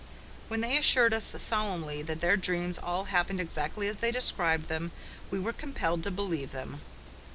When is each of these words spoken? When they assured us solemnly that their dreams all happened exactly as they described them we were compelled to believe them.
When 0.47 0.61
they 0.61 0.77
assured 0.79 1.13
us 1.13 1.25
solemnly 1.37 2.01
that 2.01 2.21
their 2.21 2.35
dreams 2.35 2.79
all 2.79 3.03
happened 3.03 3.39
exactly 3.39 3.87
as 3.87 3.97
they 3.99 4.11
described 4.11 4.67
them 4.67 4.89
we 5.29 5.39
were 5.39 5.53
compelled 5.53 6.01
to 6.05 6.09
believe 6.09 6.53
them. 6.53 6.81